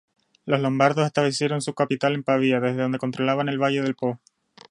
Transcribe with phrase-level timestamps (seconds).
[0.45, 4.19] Los lombardos establecieron su capital en Pavía, desde donde controlaban el valle del Po.